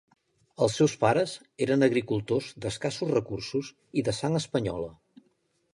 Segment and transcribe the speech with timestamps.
[0.65, 1.33] Els seus pares
[1.65, 3.71] eren agricultors d'escassos recursos
[4.03, 4.91] i de sang espanyola.